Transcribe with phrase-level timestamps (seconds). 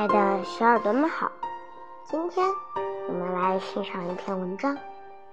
[0.00, 1.30] 爱的小耳朵们好，
[2.04, 2.46] 今天
[3.06, 4.74] 我们来欣赏一篇文章，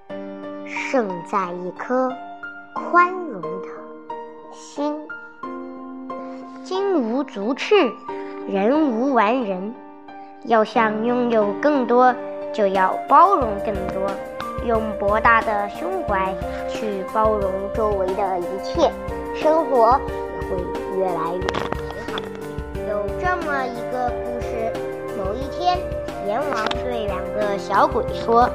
[0.68, 2.12] 《胜在一颗
[2.76, 3.70] 宽容的
[4.52, 4.94] 心》。
[6.66, 7.76] 金无足赤，
[8.50, 9.74] 人无完人。
[10.44, 12.14] 要想拥有更多，
[12.54, 14.12] 就要包容更多，
[14.66, 16.36] 用博大的胸怀
[16.68, 18.92] 去包容周围的一切，
[19.34, 19.98] 生活
[20.42, 21.48] 也会越来越美
[22.12, 22.20] 好。
[22.90, 24.12] 有这么一个：
[25.68, 25.78] 天，
[26.26, 28.50] 阎王对两个小鬼说：“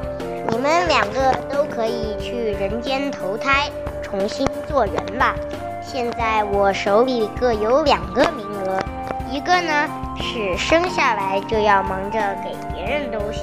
[0.48, 3.70] 你们两个都可以去人间投胎，
[4.02, 5.34] 重新做人了。
[5.82, 8.78] 现在我手里各有两个名额，
[9.30, 13.42] 一个呢是生下来就要忙着给别人东西，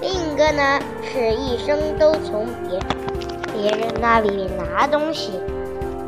[0.00, 2.80] 另一个呢是一生都从别
[3.54, 5.40] 别人那里拿东西。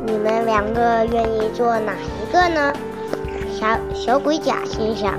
[0.05, 2.73] 你们两个愿意做哪一个呢？”
[3.57, 5.17] 小小鬼甲心想：“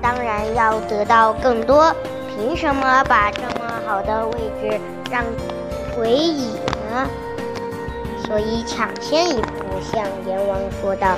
[0.00, 1.94] 当然要得到更多，
[2.28, 4.80] 凭什么把这么好的位置
[5.10, 5.24] 让
[5.94, 6.52] 鬼乙
[6.90, 7.08] 呢？”
[8.26, 11.16] 所以抢先一步向阎王说道：“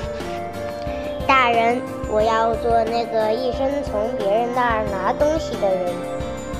[1.26, 5.92] 大人，我要做那个一生从别人那儿拿东西的人。”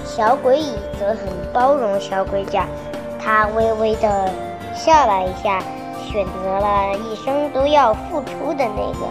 [0.05, 1.19] 小鬼乙则很
[1.53, 2.66] 包容小鬼甲，
[3.22, 4.30] 他微微的
[4.75, 5.62] 笑了一下，
[6.10, 9.06] 选择了一生都要付出的那个。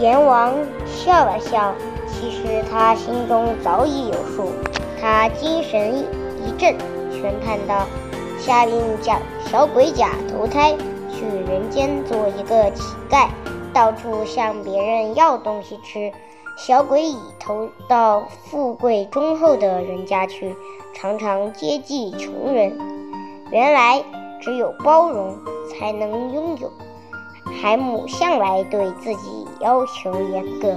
[0.00, 0.52] 阎王
[0.86, 1.72] 笑了笑，
[2.06, 4.50] 其实他心中早已有数。
[5.00, 6.74] 他精神一振，
[7.12, 7.86] 宣判道
[8.38, 10.74] ：“下令叫小鬼甲投胎，
[11.10, 13.28] 去人间做一个乞丐，
[13.72, 16.10] 到处向别人要东西吃；
[16.56, 20.56] 小鬼乙投到富贵忠厚的人家去，
[20.94, 22.78] 常常接济穷人。
[23.50, 24.02] 原来，
[24.40, 25.36] 只有包容，
[25.70, 26.70] 才能拥有。”
[27.62, 30.74] 海姆向来对自己要求严格，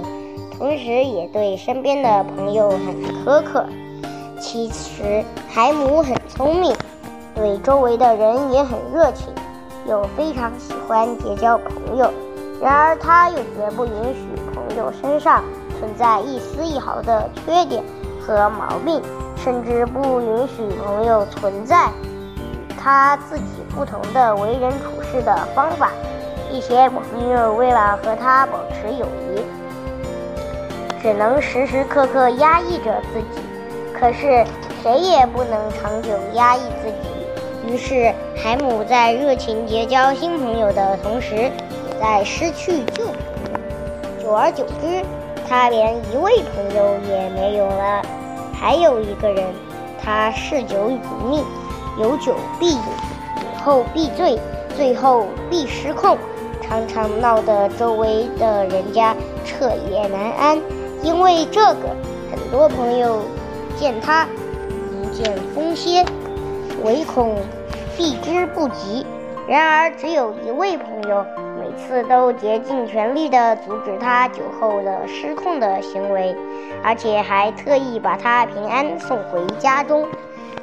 [0.56, 3.66] 同时也对身边的朋友很苛刻。
[4.40, 6.74] 其实海姆很聪明，
[7.34, 9.26] 对周围的人也很热情，
[9.86, 12.10] 又非常喜欢结交朋友。
[12.62, 15.42] 然而他又绝不允许朋友身上
[15.78, 17.82] 存在一丝一毫的缺点
[18.20, 19.00] 和毛病，
[19.36, 21.88] 甚至不允许朋友存在
[22.36, 23.44] 与他自己
[23.74, 25.90] 不同的为人处事的方法。
[26.50, 29.42] 一些朋友为了和他保持友谊，
[31.02, 33.40] 只能时时刻刻压抑着自己。
[33.92, 34.44] 可是
[34.82, 37.08] 谁也不能长久压抑自己。
[37.66, 41.50] 于是海姆在热情结交新朋友的同时，也
[42.00, 43.14] 在失去旧朋
[43.52, 44.22] 友。
[44.22, 45.04] 久而久之，
[45.48, 48.02] 他连一位朋友也没有了。
[48.54, 49.44] 还有一个人，
[50.02, 51.44] 他嗜酒如命，
[51.98, 54.38] 有酒必饮，饮后必醉，
[54.76, 56.16] 醉后必失控。
[56.62, 59.14] 常常闹得周围的人家
[59.44, 60.58] 彻夜难安，
[61.02, 61.88] 因为这个，
[62.30, 63.20] 很多朋友
[63.76, 64.26] 见他
[64.92, 66.04] 一见风歇，
[66.84, 67.36] 唯恐
[67.96, 69.06] 避之不及。
[69.46, 71.24] 然而，只有一位朋友，
[71.58, 76.36] 每次都竭尽全力地阻止他酒后的失控的行为，
[76.84, 80.06] 而且还特意把他平安送回家中。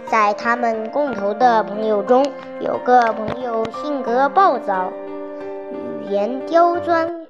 [0.05, 2.23] 在他们共同的朋友中，
[2.59, 4.91] 有个朋友性格暴躁。
[6.09, 7.25] 言刁钻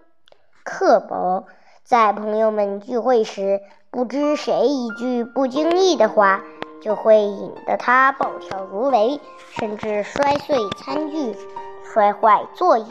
[0.63, 1.45] 刻薄，
[1.83, 6.41] 在朋友们聚会时，不知谁一句不经意的话，
[6.81, 9.19] 就会引得他暴跳如雷，
[9.51, 11.35] 甚至摔碎餐具、
[11.83, 12.85] 摔坏座椅。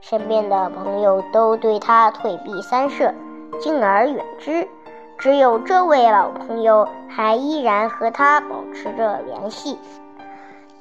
[0.00, 3.14] 身边的朋友都对他退避三舍，
[3.60, 4.66] 敬而远之。
[5.18, 9.78] 只有这位老朋友还依然和他保持着联系。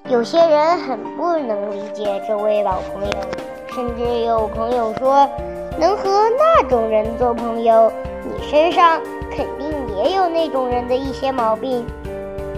[0.06, 3.47] 有些人很不能理解这位老朋友。
[3.78, 5.30] 甚至有朋友说，
[5.78, 7.92] 能和那种人做朋友，
[8.24, 9.00] 你身上
[9.30, 11.86] 肯定也有那种人的一些毛病。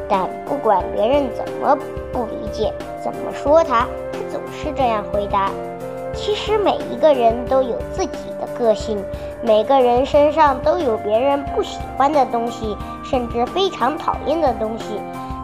[0.07, 1.77] 但不管别人怎么
[2.13, 2.73] 不理解，
[3.03, 5.51] 怎么说他，他总是这样回答：
[6.13, 9.03] 其实每一个人都有自己的个性，
[9.41, 14.85] 每个人身上都有别人不喜欢的东西，甚至非常讨厌的东西。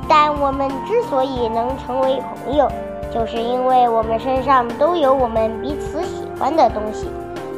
[0.08, 2.72] 但我们之所以能成为朋友，
[3.16, 7.08] 就是因为我们身上都有我们彼此喜欢的东西，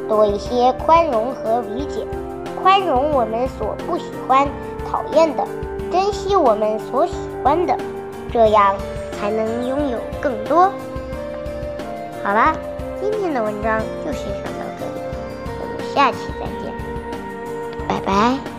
[0.08, 2.06] 多一些宽容和理解，
[2.62, 4.46] 宽容我们所不喜欢、
[4.88, 5.44] 讨厌的，
[5.90, 7.76] 珍惜我们所喜欢的，
[8.32, 8.72] 这样
[9.18, 10.72] 才能拥有更多。
[12.22, 12.54] 好啦，
[13.00, 15.02] 今天的文章就欣赏到这里，
[15.60, 16.72] 我们下期再见，
[17.88, 18.57] 拜拜。